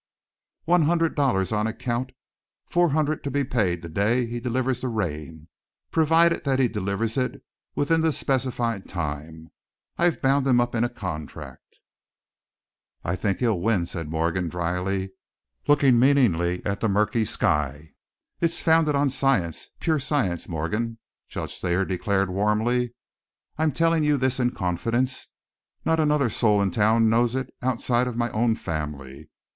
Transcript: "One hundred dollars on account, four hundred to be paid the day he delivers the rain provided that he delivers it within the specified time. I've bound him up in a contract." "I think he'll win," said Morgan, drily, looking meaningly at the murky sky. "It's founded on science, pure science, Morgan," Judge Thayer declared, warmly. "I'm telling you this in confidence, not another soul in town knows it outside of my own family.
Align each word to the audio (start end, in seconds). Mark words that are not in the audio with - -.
"One 0.65 0.85
hundred 0.85 1.13
dollars 1.15 1.51
on 1.51 1.67
account, 1.67 2.11
four 2.65 2.89
hundred 2.89 3.23
to 3.23 3.29
be 3.29 3.43
paid 3.43 3.83
the 3.83 3.87
day 3.87 4.25
he 4.25 4.39
delivers 4.39 4.81
the 4.81 4.87
rain 4.87 5.47
provided 5.91 6.43
that 6.43 6.57
he 6.57 6.67
delivers 6.67 7.17
it 7.17 7.43
within 7.75 8.01
the 8.01 8.11
specified 8.11 8.89
time. 8.89 9.51
I've 9.99 10.19
bound 10.19 10.47
him 10.47 10.59
up 10.59 10.73
in 10.73 10.83
a 10.83 10.89
contract." 10.89 11.81
"I 13.03 13.15
think 13.15 13.41
he'll 13.41 13.59
win," 13.61 13.85
said 13.85 14.09
Morgan, 14.09 14.49
drily, 14.49 15.11
looking 15.67 15.99
meaningly 15.99 16.65
at 16.65 16.79
the 16.79 16.89
murky 16.89 17.23
sky. 17.23 17.91
"It's 18.39 18.59
founded 18.59 18.95
on 18.95 19.11
science, 19.11 19.67
pure 19.79 19.99
science, 19.99 20.49
Morgan," 20.49 20.97
Judge 21.29 21.59
Thayer 21.59 21.85
declared, 21.85 22.31
warmly. 22.31 22.95
"I'm 23.55 23.71
telling 23.71 24.03
you 24.03 24.17
this 24.17 24.39
in 24.39 24.49
confidence, 24.55 25.27
not 25.85 25.99
another 25.99 26.31
soul 26.31 26.59
in 26.59 26.71
town 26.71 27.07
knows 27.07 27.35
it 27.35 27.53
outside 27.61 28.07
of 28.07 28.17
my 28.17 28.31
own 28.31 28.55
family. 28.55 29.29